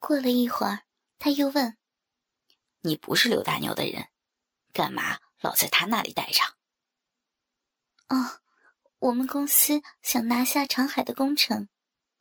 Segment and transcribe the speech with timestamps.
[0.00, 0.82] 过了一会儿，
[1.18, 1.76] 他又问
[2.82, 4.08] ：“你不是刘大牛的人，
[4.72, 6.40] 干嘛老在他那里待着
[8.08, 8.40] ？”“哦，
[8.98, 11.68] 我们公司想拿下长海的工程，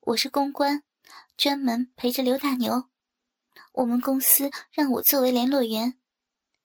[0.02, 0.84] 我是公关，
[1.38, 2.90] 专门陪着刘大牛。
[3.72, 5.96] 我们公司让我作为联络员。”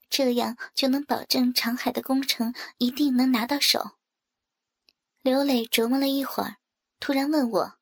[0.07, 3.97] 这样就能保证长海的工程一定能拿到手。
[5.21, 6.57] 刘磊琢磨了一会儿，
[6.99, 7.79] 突然问我：“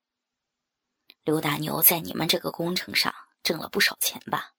[1.24, 3.14] 刘大牛在你们这个工程上
[3.44, 4.54] 挣了不少钱吧？”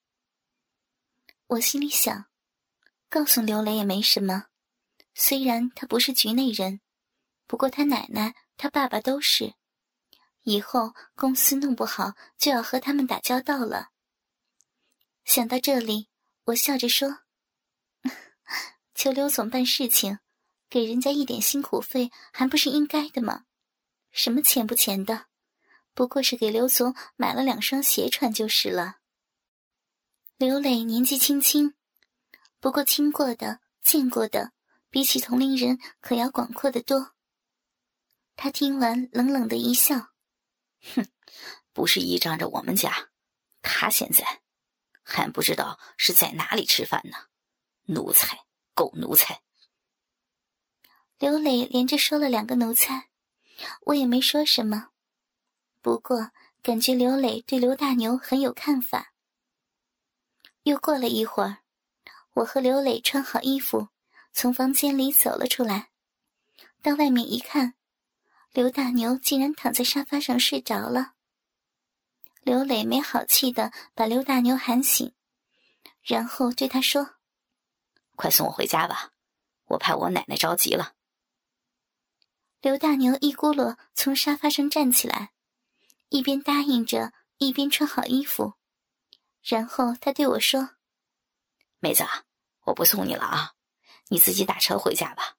[1.48, 2.26] 我心里想，
[3.08, 4.46] 告诉刘磊也没什么。
[5.14, 6.80] 虽然他不是局内人，
[7.46, 9.54] 不过他奶奶、他爸爸都是。
[10.42, 13.90] 以后公司弄不好就要和他们打交道了。
[15.24, 16.08] 想到这里，
[16.44, 17.20] 我笑着说。
[18.94, 20.18] 求刘总办事情，
[20.68, 23.44] 给人家一点辛苦费，还不是应该的吗？
[24.10, 25.26] 什么钱不钱的，
[25.94, 28.98] 不过是给刘总买了两双鞋穿就是了。
[30.36, 31.74] 刘磊年纪轻轻，
[32.58, 34.52] 不过听过的、见过的，
[34.90, 37.12] 比起同龄人可要广阔的多。
[38.34, 40.08] 他听完，冷冷的一笑
[40.96, 41.06] ：“哼，
[41.72, 43.10] 不是依仗着我们家，
[43.62, 44.42] 他现在
[45.04, 47.16] 还不知道是在哪里吃饭呢。”
[47.86, 49.42] 奴才，狗奴才！
[51.18, 53.10] 刘磊连着说了两个奴才，
[53.82, 54.88] 我也没说什么。
[55.84, 56.30] 不过
[56.62, 59.12] 感觉刘磊对刘大牛很有看法。
[60.62, 61.58] 又过了一会儿，
[62.32, 63.88] 我和刘磊穿好衣服，
[64.32, 65.90] 从房间里走了出来。
[66.80, 67.74] 到外面一看，
[68.54, 71.12] 刘大牛竟然躺在沙发上睡着了。
[72.40, 75.12] 刘磊没好气的把刘大牛喊醒，
[76.02, 77.16] 然后对他说。
[78.16, 79.12] 快送我回家吧，
[79.66, 80.94] 我怕我奶奶着急了。
[82.62, 85.33] 刘大牛一咕噜从沙发上站起来，
[86.14, 88.54] 一边答应着，一边穿好衣服，
[89.42, 90.76] 然后他对我说
[91.82, 92.04] ：“妹子，
[92.66, 93.54] 我不送你了啊，
[94.10, 95.34] 你自己打车回家吧。”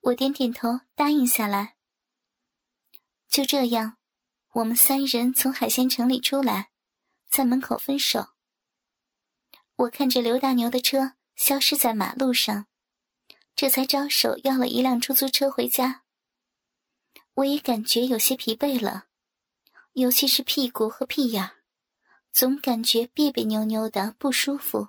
[0.00, 1.76] 我点点头，答应下来。
[3.28, 3.98] 就这样，
[4.52, 6.70] 我们三人从海鲜城里出来，
[7.28, 8.28] 在门口分手。
[9.76, 12.66] 我看着刘大牛的车消失在马路上，
[13.54, 16.01] 这才招手要了一辆出租车回家。
[17.34, 19.06] 我也感觉有些疲惫了，
[19.92, 21.50] 尤其是屁股和屁眼，
[22.32, 24.88] 总感觉别别扭扭的不舒服。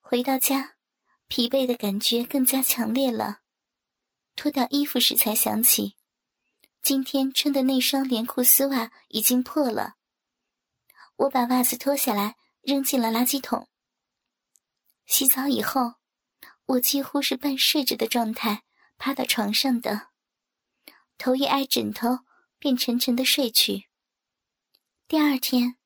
[0.00, 0.76] 回到家，
[1.28, 3.40] 疲惫的感觉更加强烈了。
[4.34, 5.96] 脱掉衣服时才想起，
[6.82, 9.96] 今天穿的那双连裤丝袜已经破了。
[11.16, 12.36] 我把袜子脱下来。
[12.66, 13.68] 扔进了垃圾桶。
[15.04, 15.94] 洗澡以后，
[16.64, 18.64] 我几乎是半睡着的状态，
[18.98, 20.08] 趴到床上的，
[21.18, 22.20] 头一挨枕头，
[22.58, 23.88] 便沉沉的睡去。
[25.08, 25.76] 第二天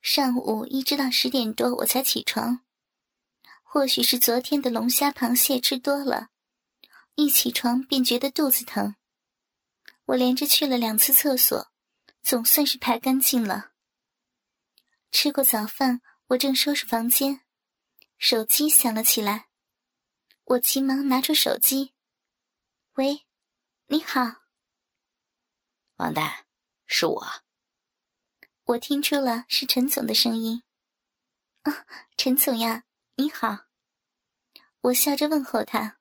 [0.00, 2.60] 上午一直到十点多我才起床，
[3.62, 6.28] 或许是昨天的龙虾、螃蟹吃多了，
[7.14, 8.96] 一起床便觉得肚子疼。
[10.06, 11.72] 我连着去了两次厕所，
[12.22, 13.72] 总算是排干净了。
[15.10, 17.40] 吃过早饭，我正收拾房间，
[18.18, 19.48] 手机响了起来。
[20.44, 21.92] 我急忙拿出手机
[22.94, 23.26] ：“喂，
[23.88, 24.45] 你好，
[25.96, 26.44] 王丹，
[26.86, 27.26] 是我。”
[28.64, 30.62] 我听出了是陈总的声音。
[31.62, 31.86] “啊，
[32.16, 32.84] 陈总呀，
[33.14, 33.66] 你好。”
[34.82, 35.98] 我笑着问候他：“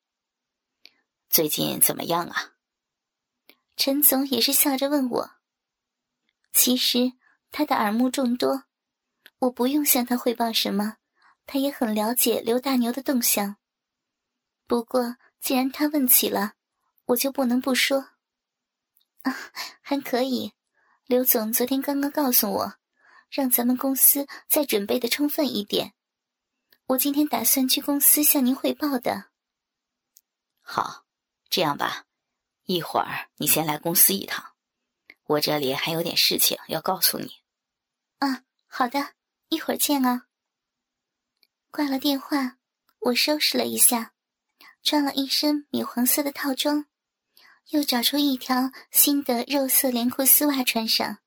[1.30, 2.54] 最近怎么样啊？”
[3.78, 5.32] 陈总也是笑着问我。
[6.54, 7.14] 其实
[7.52, 8.64] 他的耳目众多。
[9.40, 10.98] 我不用向他汇报什么，
[11.46, 13.58] 他也很了解刘大牛的动向。
[14.66, 16.54] 不过，既然他问起了，
[17.06, 18.15] 我就不能不说。
[19.25, 19.36] 啊，
[19.81, 20.53] 还可以。
[21.06, 22.75] 刘总昨天刚刚告诉我，
[23.30, 25.94] 让咱们公司再准备的充分一点。
[26.88, 29.31] 我今天打算去公司向您汇报的。
[30.62, 31.06] 好，
[31.50, 32.06] 这样吧，
[32.64, 34.53] 一会儿你先来公司一趟，
[35.25, 37.41] 我这里还有点事情要告诉你。
[38.20, 39.14] 啊，好的。
[39.50, 40.26] 一会儿见啊！
[41.70, 42.58] 挂了电话，
[43.00, 44.14] 我收拾了一下，
[44.82, 46.88] 穿了一身米黄色的套装，
[47.70, 51.20] 又找出一条新的肉色连裤丝袜穿上。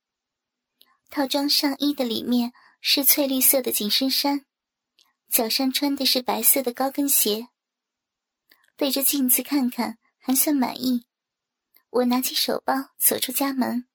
[1.11, 4.45] 套装上衣的里面是翠绿色的紧身衫，
[5.29, 7.49] 脚上穿的是白色的高跟鞋。
[8.77, 11.07] 对着镜子看看，还算满意。
[11.91, 13.87] 我拿起手包走出家门。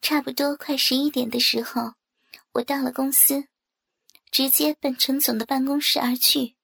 [0.00, 1.94] 差不多快十一点的时候。
[2.52, 3.48] 我到了公司，
[4.30, 6.54] 直接奔陈总的办公室而去。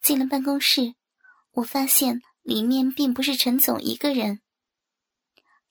[0.00, 0.94] 进了办公室，
[1.50, 4.40] 我发现里面并不是陈总一个人。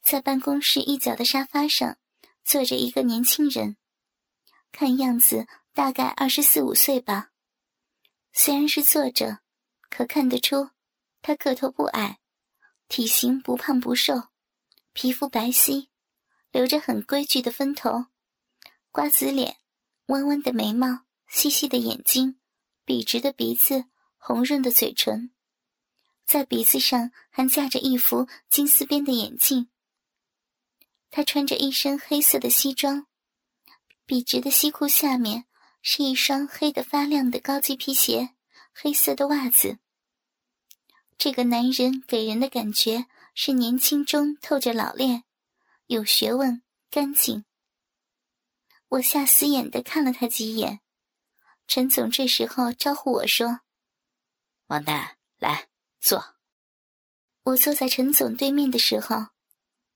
[0.04, 1.98] 在办公室一角的沙发上，
[2.44, 3.78] 坐着一个年轻人，
[4.72, 7.32] 看样子大概二十四五岁吧。
[8.32, 9.40] 虽然是坐着，
[9.90, 10.70] 可看得出
[11.24, 12.20] 他个头不矮，
[12.88, 14.26] 体型不胖不瘦，
[14.94, 15.88] 皮肤白皙，
[16.52, 18.06] 留着很规矩的分头，
[18.92, 19.58] 瓜子脸，
[20.06, 22.40] 弯弯的眉毛，细细的眼睛，
[22.86, 23.86] 笔直的鼻子，
[24.20, 25.32] 红润的嘴唇，
[26.28, 29.70] 在鼻子上还架着一副金丝边的眼镜。
[31.10, 33.08] 他穿着一身黑色的西装，
[34.06, 35.46] 笔直的西裤下面。
[35.84, 38.32] 是一双黑的发亮的高级皮鞋，
[38.74, 39.78] 黑色的袜子。
[41.18, 45.24] 这个男人给人的感觉是年轻中透着老练，
[45.86, 47.46] 有学问，干净。
[48.90, 50.82] 我下死眼的看了他几眼。
[51.68, 53.62] 陈总这时候招呼我说
[54.68, 56.36] ：“王丹，来坐。”
[57.44, 59.28] 我坐在陈总对面的时候，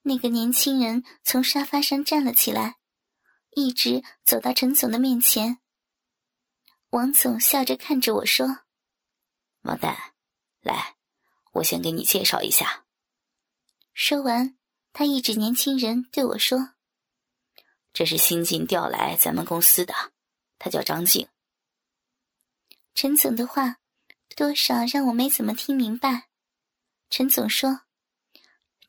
[0.03, 2.77] 那个年轻人从沙发上站了起来，
[3.51, 5.59] 一直走到陈总的面前。
[6.91, 8.59] 王总笑着看着我说
[9.63, 10.13] ：“王丹，
[10.61, 10.95] 来，
[11.53, 12.85] 我先给你介绍一下。”
[13.93, 14.57] 说完，
[14.93, 16.75] 他一指年轻人对我说
[17.91, 19.93] ：“这是新晋调来咱们公司的，
[20.57, 21.27] 他叫张静。”
[22.95, 23.80] 陈总的话
[24.35, 26.29] 多少让我没怎么听明白。
[27.09, 27.81] 陈总说：“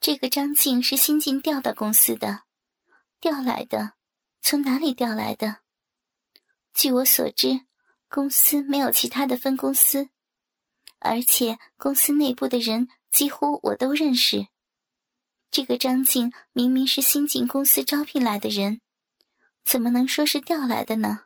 [0.01, 2.45] 这个张静是新晋调到公司的，
[3.21, 3.95] 调来的，
[4.41, 5.59] 从哪里调来的？
[6.73, 7.67] 据我所知。”
[8.15, 10.11] 公司没有其他的分公司，
[10.99, 14.49] 而且公司内部的人几乎我都认识。
[15.51, 18.83] 这个张静明明是新进公司招聘来的人，
[19.65, 21.21] 怎么能说是调来的呢？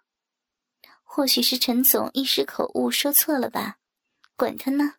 [1.02, 3.78] 或许是陈总一时口误说错了吧，
[4.36, 4.94] 管他呢。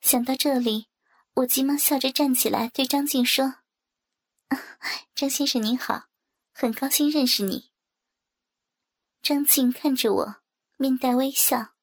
[0.00, 0.88] 想到这里，
[1.34, 3.56] 我急忙笑着站起来对张静说
[4.48, 4.58] ：“啊
[5.14, 6.08] 张先生您好，
[6.52, 7.70] 很高兴认识你。”
[9.22, 10.42] 张静看着我。
[10.78, 11.74] 面带微笑，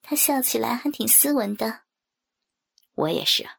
[0.00, 1.82] 他笑起来还挺斯文的。
[2.94, 3.50] 我也是，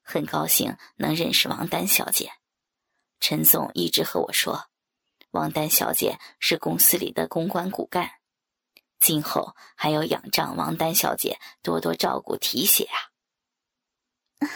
[0.00, 2.32] 很高兴能认识王丹小姐。
[3.20, 4.70] 陈总一直和我说，
[5.32, 8.10] 王丹小姐是公司里的公关骨干，
[9.00, 13.10] 今后还要仰仗王丹小姐多多照顾提携啊。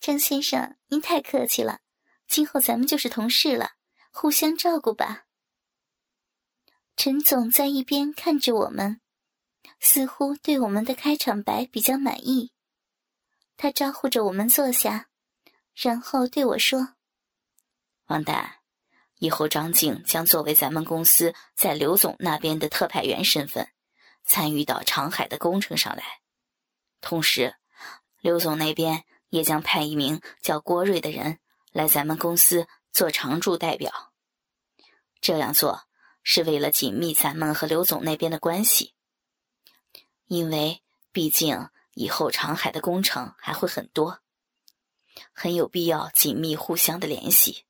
[0.00, 1.80] 张先生，您太客气了，
[2.26, 3.72] 今后咱们就是同事了，
[4.10, 5.24] 互相照顾吧。
[6.96, 9.00] 陈总在一边看着我们，
[9.80, 12.52] 似乎对我们的开场白比较满意。
[13.56, 15.08] 他招呼着我们坐下，
[15.74, 16.96] 然后对我说
[18.06, 18.58] ：“王丹，
[19.18, 23.68] 以后张静将作为咱们公司在刘总那边的特派员身份，
[24.24, 26.20] 参与到长海的工程上来。
[27.00, 27.54] 同时，
[28.20, 31.38] 刘总那边也将派一名叫郭瑞的人
[31.72, 34.12] 来咱们公司做常驻代表。
[35.20, 35.84] 这样做。”
[36.26, 38.94] 是为了紧密咱们和刘总那边的关系，
[40.24, 40.82] 因为
[41.12, 44.20] 毕竟以后长海的工程还会很多，
[45.34, 47.66] 很有必要紧密互相的联系。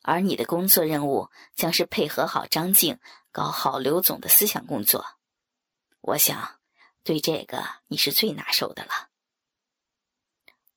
[0.00, 2.98] 而你的工作任务将是配合好张静，
[3.32, 5.17] 搞好刘总的思想工作。
[6.08, 6.58] 我想，
[7.02, 9.10] 对这个你是最拿手的了。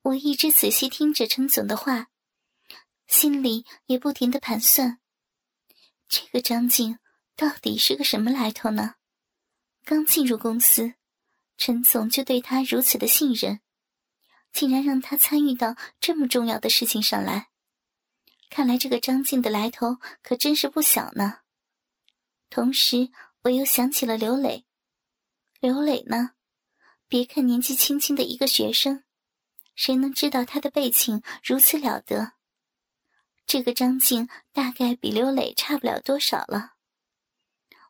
[0.02, 2.10] 我一直仔细听着陈总的话，
[3.08, 5.00] 心里也不停的盘算。
[6.10, 7.00] 这个张静
[7.38, 8.96] 到底是个什么来头呢？
[9.86, 10.96] 刚进入公司，
[11.56, 13.62] 陈总就对他如此的信任，
[14.52, 17.52] 竟然让他参与到这么重要的事情上来。
[18.50, 21.40] 看来这个张静的来头可真是不小呢。
[22.50, 23.10] 同时，
[23.44, 24.66] 我又想起了刘磊。
[25.62, 26.32] 刘磊呢？
[27.08, 29.04] 别看年纪轻轻的一个学生，
[29.76, 32.34] 谁能知道他的背景如此了得？
[33.46, 36.72] 这个张静大概比刘磊差不了多少了。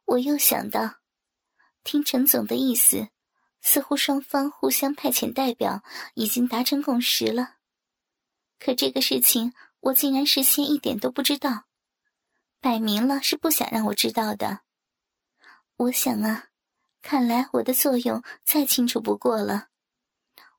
[0.04, 0.96] 我又想到，
[1.86, 3.08] 听陈总的意思，
[3.62, 5.82] 似乎双方互相派遣代表
[6.16, 7.56] 已经达成共识了。
[8.60, 11.68] 可这个事情我竟然事先一点都不知道，
[12.60, 14.64] 摆明了是不想让我知道的。
[15.78, 16.50] 我想啊，
[17.02, 19.68] 看来我的作用再清楚不过了。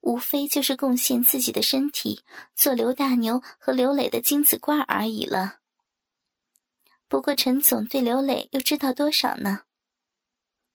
[0.00, 2.24] 无非就是贡献自己的身体，
[2.56, 5.60] 做刘大牛和刘磊的精子罐而已了。
[7.06, 9.62] 不过陈总对刘磊又知道多少呢？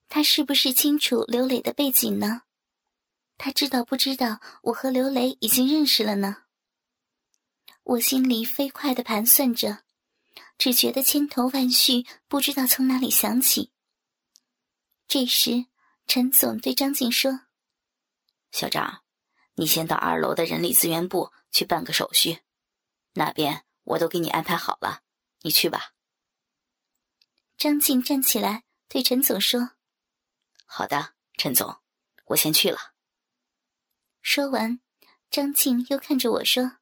[0.07, 2.43] 他是不是清楚刘磊的背景呢？
[3.37, 6.43] 他知道不知道我和刘磊已经认识了呢？
[7.83, 9.79] 我心里飞快的盘算着，
[10.57, 13.71] 只觉得千头万绪，不知道从哪里想起。
[15.07, 15.65] 这时，
[16.05, 17.41] 陈总对张静说
[18.51, 19.03] ：“小张。”
[19.59, 22.43] 你先到二楼的人力资源部去办个手续，
[23.13, 25.01] 那边我都给你安排好了，
[25.41, 25.95] 你去吧。
[27.57, 29.71] 张静站起来对陈总说
[30.67, 31.81] ：“好的，陈总，
[32.25, 32.93] 我先去了。”
[34.21, 34.79] 说完，
[35.31, 36.77] 张静又看着我说：“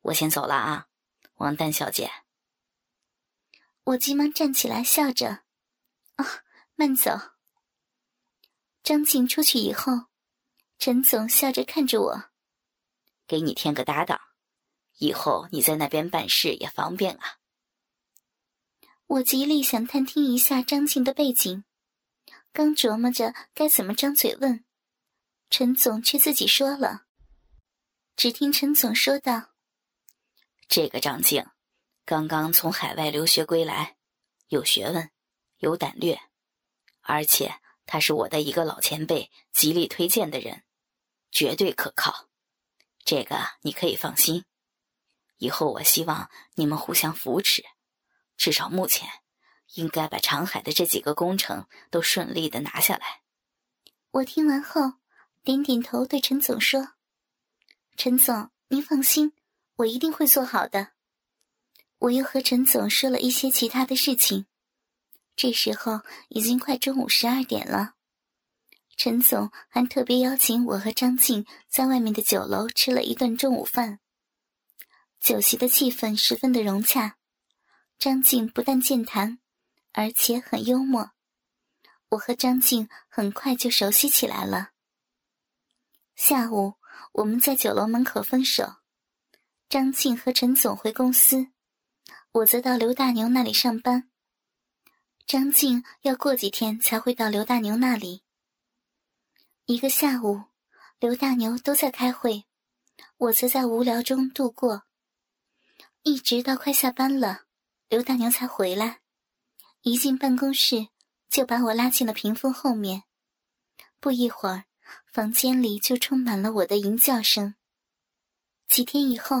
[0.00, 0.88] 我先走了啊，
[1.34, 2.10] 王丹小姐。”
[3.84, 5.43] 我急忙站起来，笑着：“，
[6.74, 7.10] 慢走。”
[8.82, 9.92] 张静出去以后，
[10.78, 12.24] 陈总笑着看着我
[13.26, 14.20] ：“给你添个搭档，
[14.98, 17.38] 以后你在那边办事也方便啊。”
[19.06, 21.64] 我极力想探听一下张静的背景，
[22.52, 24.64] 刚琢磨着该怎么张嘴问，
[25.50, 27.04] 陈总却自己说了。
[28.16, 29.54] 只听陈总说道
[30.68, 31.46] ：“这个张静，
[32.04, 33.96] 刚刚从海外留学归来，
[34.48, 35.10] 有学问，
[35.58, 36.20] 有胆略，
[37.04, 37.54] 而且
[37.86, 40.64] 他是我的一个老前辈，极力推荐的人，
[41.30, 42.28] 绝对可靠。
[43.04, 44.44] 这个你可以放心。
[45.38, 47.62] 以后我希望你们互相扶持。”
[48.36, 49.08] 至少目前，
[49.74, 53.22] 应该把长海的这几个工程都顺利的拿下来。
[54.10, 54.94] 我听完后，
[55.44, 56.94] 点点头，对陈总说
[57.96, 59.34] ：“陈总，您放心，
[59.76, 60.94] 我一定会做好的。”
[61.98, 64.46] 我又和陈总说了一些其他的事情。
[65.36, 67.94] 这时候已经快中午十二点了，
[68.96, 73.98] 陈总还特别邀请我和张静在外面的酒楼吃了一顿中午饭。
[75.20, 77.16] 酒席的气氛十分的融洽。
[77.98, 79.38] 张静不但健谈，
[79.92, 81.12] 而且很幽默。
[82.10, 84.70] 我和张静很快就熟悉起来了。
[86.14, 86.74] 下午，
[87.12, 88.74] 我们在酒楼门口分手。
[89.68, 91.48] 张静和陈总回公司，
[92.32, 94.10] 我则到刘大牛那里上班。
[95.26, 98.22] 张静要过几天才会到刘大牛那里。
[99.64, 100.42] 一个下午，
[100.98, 102.44] 刘大牛都在开会，
[103.16, 104.82] 我则在无聊中度过，
[106.02, 107.44] 一直到快下班了。
[107.88, 109.00] 刘大牛才回来，
[109.80, 110.88] 一进办公室
[111.30, 113.04] 就把我拉进了屏风后面。
[114.00, 114.64] 不一会儿，
[115.10, 117.54] 房间里就充满了我的吟叫声。
[118.68, 119.36] 几天以后，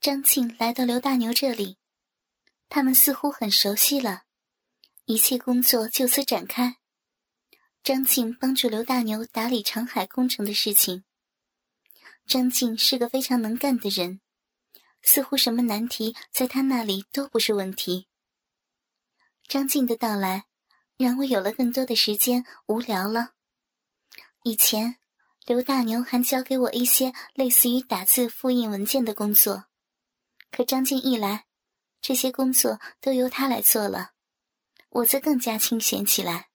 [0.00, 1.78] 张静来到刘大牛这里，
[2.68, 4.24] 他们似乎很熟悉了，
[5.04, 6.76] 一切工作就此展开。
[7.82, 11.04] 张静帮助刘大牛打理长海工程的事情。
[12.26, 14.20] 张静是个非常能干的人。
[15.02, 18.06] 似乎什么难题在他那里都不是问题。
[19.48, 20.44] 张静的到来
[20.96, 23.30] 让我有了更多的时间无聊了。
[24.44, 24.98] 以前
[25.44, 29.64] 刘大牛还教给我一些类似于打字复印文件的工作，
[30.52, 31.46] 可张静一来，
[32.00, 34.12] 这些工作都由他来做了，
[34.92, 36.48] 我则更加清闲起来。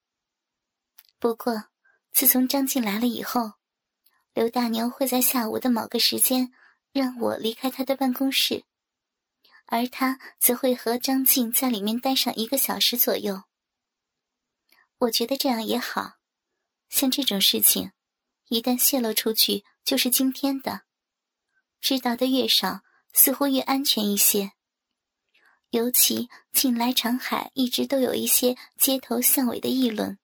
[1.19, 1.65] 不过
[2.11, 3.53] 自从张静来了以后，
[4.33, 6.51] 刘大牛会在下午的某个时间。
[6.93, 8.63] 让我离开他的办公室，
[9.67, 13.43] 而他则会和张静在里面待上一个小时左右。
[14.97, 16.13] 我觉得这样也好，
[16.89, 17.91] 像这种事情，
[18.47, 20.85] 一旦泄露出去就是惊天的，
[21.79, 22.81] 知道的越少，
[23.13, 24.53] 似乎越安全一些。
[25.71, 30.17] 尤其近来长海一直都有一些街头巷尾的议论，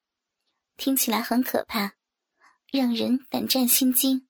[0.77, 1.93] 听起来很可怕，
[2.71, 4.27] 让人胆战心惊。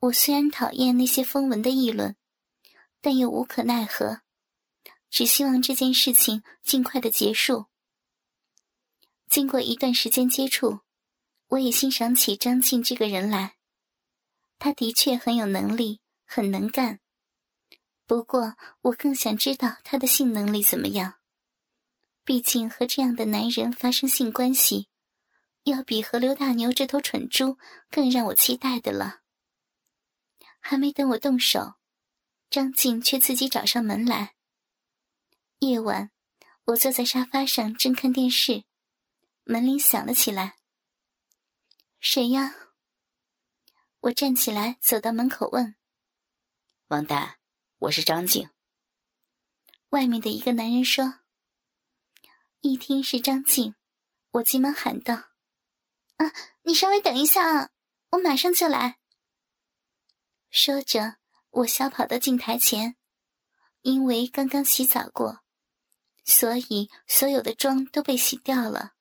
[0.00, 2.16] 我虽然讨厌那些风闻的议论，
[3.00, 4.22] 但又无可奈何，
[5.10, 7.66] 只希望这件事情尽快的结束。
[9.28, 10.80] 经过一段时间接触，
[11.48, 13.56] 我也欣赏起张静这个人来。
[14.58, 17.00] 他的确很有能力，很能干。
[18.12, 21.14] 不过，我更想知道他的性能力怎么样。
[22.24, 24.90] 毕竟和这样的男人发生性关系，
[25.62, 27.56] 要比和刘大牛这头蠢猪
[27.90, 29.22] 更让我期待的了。
[30.60, 31.76] 还没等我动手，
[32.50, 34.34] 张静却自己找上门来。
[35.60, 36.10] 夜晚，
[36.64, 38.64] 我坐在沙发上正看电视，
[39.44, 40.58] 门铃响了起来。
[41.98, 42.54] 谁呀？
[44.00, 45.76] 我站起来走到门口问
[46.88, 47.38] ：“王丹，
[47.82, 48.48] 我是张静。”
[49.90, 51.20] 外面的一个男人说。
[52.60, 53.74] 一听是张静，
[54.30, 55.30] 我急忙喊道
[56.18, 57.70] ：“啊，你稍微等一下啊，
[58.10, 59.00] 我马上就来。”
[60.48, 61.16] 说着，
[61.50, 62.94] 我小跑到镜台前，
[63.80, 65.40] 因为刚刚洗澡过，
[66.24, 68.92] 所以所有的妆都被洗掉了。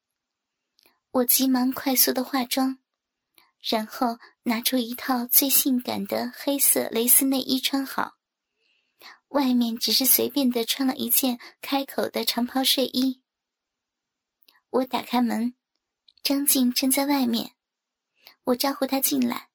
[1.11, 2.79] 我急忙快速的化妆，
[3.59, 8.17] 然后拿出一套最性感的黑色蕾丝内衣穿好，
[9.31, 13.21] 外面只是随便的穿了一件开口的长袍睡衣。
[14.69, 15.55] 我打开门，
[16.23, 17.55] 张静正在外面，
[18.45, 19.49] 我招呼她进来。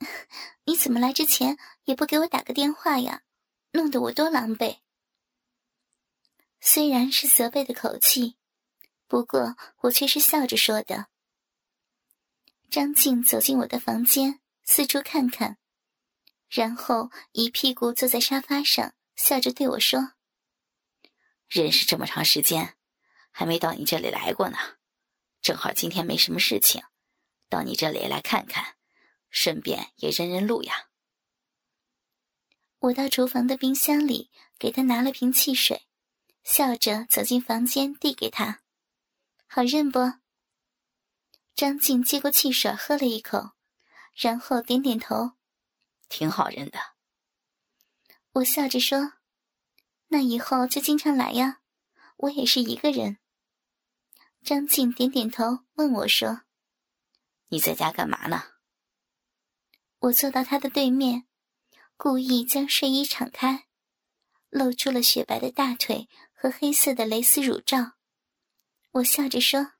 [0.64, 3.22] 你怎么来之前也不给我打个电话呀？
[3.72, 4.78] 弄得我多狼狈。
[6.60, 8.36] 虽然是责备的口气，
[9.06, 11.06] 不过我却是笑着说的。
[12.68, 15.56] 张静走进我的房间，四处看看，
[16.50, 20.14] 然后一屁股坐在沙发上，笑着对我说
[21.46, 22.76] ：“认识这么长时间，
[23.30, 24.58] 还没到你这里来过呢。
[25.40, 26.82] 正好今天没什么事情，
[27.48, 28.74] 到你这里来看看，
[29.30, 30.88] 顺便也认认路呀。”
[32.80, 35.86] 我到厨房的冰箱里给他拿了瓶汽水，
[36.42, 38.62] 笑着走进房间递给他
[39.46, 40.00] ：“好认不？”
[41.54, 43.52] 张静接过汽水，喝了一口，
[44.14, 45.32] 然后点点头，
[46.10, 46.78] 挺好认的。
[48.32, 49.14] 我笑着说
[50.08, 51.62] ：“那以后就经常来呀，
[52.18, 53.16] 我也是一个人。”
[54.44, 56.42] 张静点点头，问我说
[57.48, 58.42] ：“你在家干嘛呢？”
[60.00, 61.26] 我坐到他的对面，
[61.96, 63.66] 故意将睡衣敞开，
[64.48, 67.92] 露出了雪白的大腿和黑色的蕾丝乳罩。
[68.92, 69.72] 我笑着说。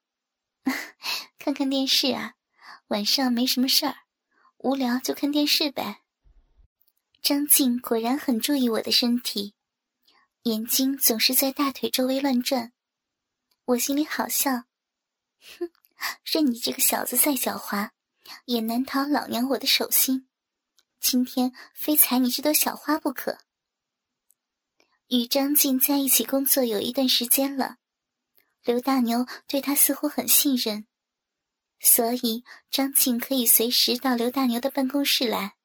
[1.38, 2.34] 看看电视啊，
[2.88, 3.96] 晚上没什么事儿，
[4.58, 6.02] 无聊就看电视呗。
[7.22, 9.54] 张静果然很注意我的身体，
[10.44, 12.72] 眼睛总是在大腿周围乱转。
[13.66, 14.64] 我心里好笑，
[15.58, 15.70] 哼，
[16.24, 17.90] 任你这个小子再狡猾，
[18.46, 20.28] 也难逃老娘我的手心。
[20.98, 23.38] 今天非采你这朵小花不可。
[25.08, 27.76] 与张静在一起工作有一段时间了。
[28.62, 30.86] 刘大牛对他似乎很信任，
[31.80, 35.56] 所以张静可以随时到刘大牛的办公室来。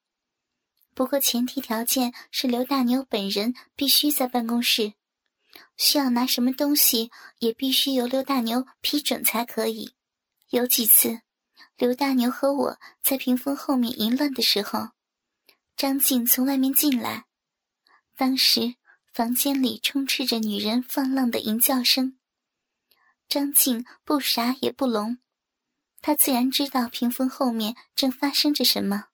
[0.96, 4.94] 不过前提条件是刘大牛本人必须在办公室，
[5.76, 9.94] 需要拿什么东西也必须由刘大牛批准才可以。
[10.52, 11.20] 有几次，
[11.76, 14.92] 刘大牛和我在屏风后面淫乱的时候，
[15.76, 17.26] 张静从外面进来，
[18.16, 18.76] 当时
[19.14, 22.18] 房间里充斥着女人放浪的淫叫声。
[23.28, 25.18] 张静不傻也不聋，
[26.02, 29.08] 他自然知道屏风后面正发生着什么。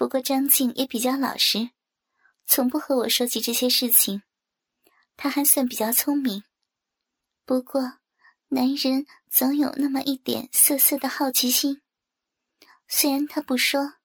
[0.00, 1.72] 不过张静也比较老实，
[2.46, 4.22] 从不和我说起这些事情。
[5.14, 6.42] 他还算比较聪明。
[7.44, 7.98] 不过，
[8.48, 11.82] 男人总有那么一点色色的好奇心。
[12.88, 13.96] 虽然他不说，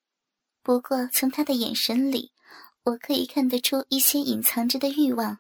[0.62, 2.34] 不过从他的眼神里，
[2.84, 5.40] 我可以看得出一些隐藏着的欲望。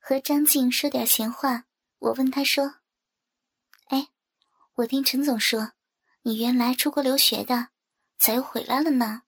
[0.00, 1.66] 和张静说点闲话。
[1.98, 2.76] 我问他说
[3.92, 4.08] ：“哎，
[4.76, 5.72] 我听陈总说，
[6.22, 7.68] 你原来出国留学的，
[8.18, 9.22] 咋又回来了呢？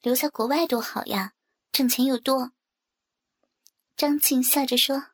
[0.00, 1.34] 留在国外多好呀，
[1.72, 2.52] 挣钱又多。”
[3.96, 5.06] 张静笑着说：“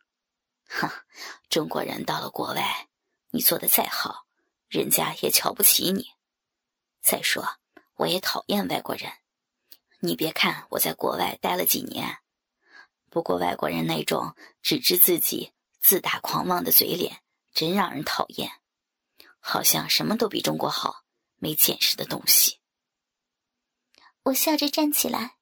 [0.67, 1.05] 哈，
[1.49, 2.89] 中国人到了国外，
[3.31, 4.27] 你做的再好，
[4.69, 6.15] 人家也瞧不起你。
[7.03, 7.59] 再说，
[7.97, 9.13] 我也讨厌外国人。
[10.01, 12.19] 你别看我在国外待了几年，
[13.11, 15.53] 不过外国人那种只知自己。”
[15.83, 17.23] 自大狂妄的嘴脸
[17.55, 18.61] 真让人讨厌，
[19.39, 21.07] 好像什么都比中国好，
[21.37, 22.60] 没见识的东西。
[24.31, 25.37] 我笑着站起来，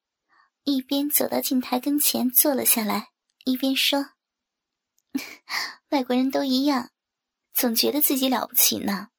[0.63, 3.11] 一边走到镜台跟前坐了下来，
[3.45, 4.13] 一边说
[5.89, 6.89] ：“外国人都一样，
[7.53, 9.09] 总觉得自己了不起呢。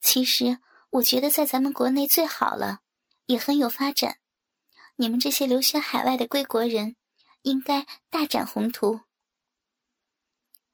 [0.00, 2.80] 其实我觉得在咱们国内最好了，
[3.26, 4.20] 也很有发展。
[4.96, 6.96] 你们这些留学海外的归国人，
[7.42, 9.02] 应该大展宏图。”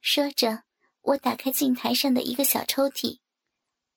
[0.01, 0.63] 说着，
[1.01, 3.19] 我打开镜台上的一个小抽屉，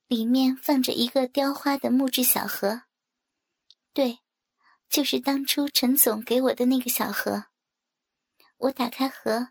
[0.08, 2.82] 里面放着一个雕花的木质小盒。
[3.93, 4.22] 对，
[4.94, 7.46] 就是当初陈总给我的那个小盒。
[8.58, 9.48] 我打开盒，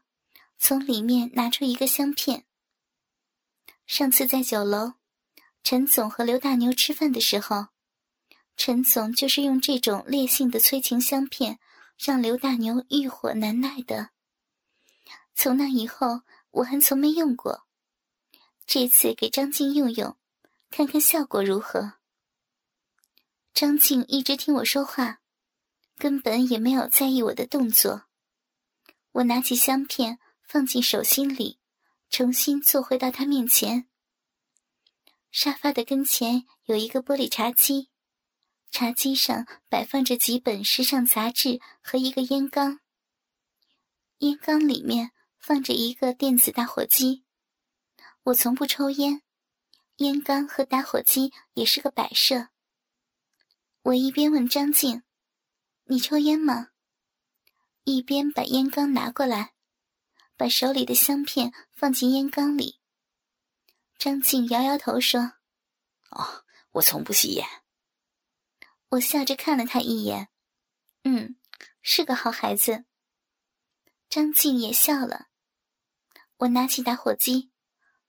[0.57, 2.47] 从里面拿出一个香片。
[3.85, 4.93] 上次在酒楼，
[5.65, 7.67] 陈总和刘大牛吃饭的时候，
[8.57, 11.59] 陈总就是用这种烈性的催情香片，
[11.99, 14.11] 让刘大牛欲火难耐的。
[15.35, 16.23] 从那以后。
[16.57, 17.67] 我还从没用过，
[18.67, 20.19] 这次给张静用用，
[20.69, 21.95] 看看效果如何。
[23.55, 25.22] 张静一直听我说话，
[26.03, 28.07] 根本也没有在意我的动作。
[29.13, 31.61] 我拿起香片放进手心里，
[32.11, 33.87] 重新坐回到他面前。
[35.31, 37.89] 沙发的跟前有一个玻璃茶几，
[38.73, 42.81] 茶几上摆放着几本时尚杂志和一个烟缸，
[44.19, 45.13] 烟缸里面。
[45.45, 47.25] 放着一个电子打火机，
[48.23, 49.23] 我从不抽烟，
[49.97, 52.51] 烟缸和打火机也是个摆设。
[53.83, 55.03] 我一边问张静
[55.93, 56.71] ：“你抽烟吗？”
[57.85, 59.53] 一边把烟缸拿过来，
[60.39, 62.81] 把手里的香片放进烟缸里。
[63.99, 65.35] 张静摇摇头说
[66.09, 67.47] ：“哦，我从不吸烟。”
[68.89, 70.29] 我笑着看了他一眼
[71.05, 71.37] ：“嗯，
[71.83, 72.87] 是个好孩子。”
[74.09, 75.29] 张静也笑了。
[76.39, 77.53] 我拿起打火机，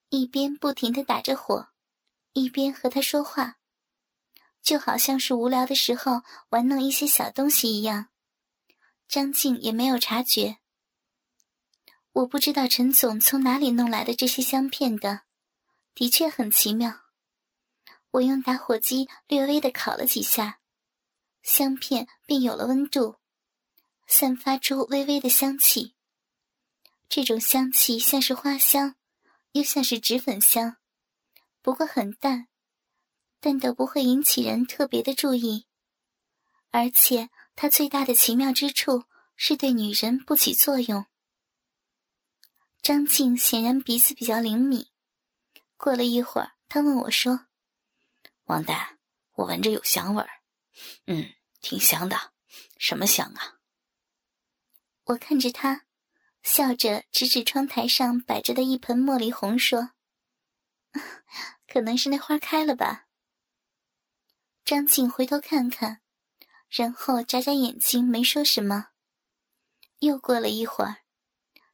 [0.07, 1.67] 一边不停的打着火，
[2.31, 3.59] 一边和他说话，
[4.63, 8.07] 就好像是无聊的时候玩弄一些小东西一样。
[9.07, 10.57] 张静也没有察觉。
[12.13, 15.23] 我不知道陈总从哪里弄来的这些香片的，
[15.93, 17.01] 的确很奇妙。
[18.11, 20.59] 我用打火机略微的烤了几下，
[21.41, 23.17] 香片便有了温度，
[24.07, 25.95] 散发出微微的香气。
[27.09, 28.95] 这种香气像是花香，
[29.51, 30.77] 又像是脂粉香，
[31.61, 32.47] 不过很淡，
[33.43, 35.65] 但都不会引起人特别的注意。
[36.71, 39.03] 而且它最大的奇妙之处
[39.35, 41.05] 是对女人不起作用。
[42.81, 44.87] 张静显然鼻子比较灵敏，
[45.75, 47.47] 过了一会儿，她问我说。
[48.45, 48.97] 王大，
[49.33, 50.29] 我闻着有香味儿，
[51.07, 52.31] 嗯，挺香的。
[52.77, 53.59] 什么香啊？
[55.03, 55.85] 我看着他，
[56.43, 59.91] 笑着指指窗台上摆着的一盆茉莉红，说
[61.67, 63.07] ：“可能是那花开了吧。”
[64.65, 65.99] 张静回头看看，
[66.69, 68.91] 然后眨眨眼睛，没说什么。
[69.99, 70.99] 又过了一会儿，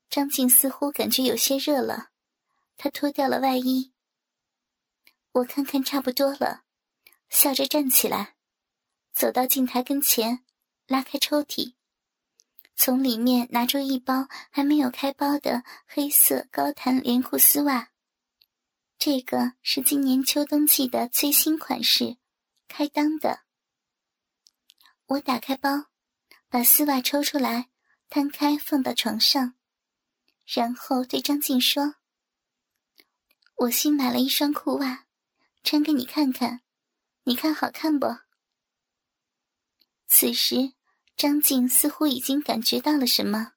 [0.10, 2.10] 张静似乎感觉有些热了，
[2.78, 3.93] 她脱掉了外衣。
[5.34, 6.63] 我看看差不多了，
[7.30, 8.36] 笑着站起来，
[9.13, 10.43] 走到镜台跟前，
[10.88, 11.75] 拉开抽屉，
[12.75, 17.91] 从里面拿出一包还没有开包的黑色高弹连裤丝袜。
[18.97, 22.17] 这个是今年秋冬季的最新款式，
[22.69, 23.41] 开裆的。
[25.08, 25.88] 我打开包，
[26.47, 27.69] 把丝袜抽出来，
[28.08, 29.55] 摊开放到床上，
[30.45, 31.95] 然后对张静说
[33.58, 35.08] ：“我新买了一双裤袜。”
[35.62, 36.62] 穿给你看看，
[37.23, 38.08] 你看好看不？
[40.08, 40.73] 此时，
[41.17, 43.53] 张静似乎已经感觉到了什么，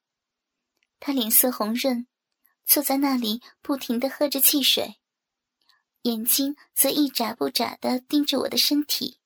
[0.98, 2.08] 她脸色红润，
[2.64, 4.96] 坐在那里不停的喝着汽水，
[6.02, 9.21] 眼睛则一眨不眨地盯着我的身体。